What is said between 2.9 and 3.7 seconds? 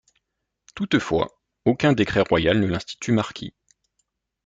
marquis.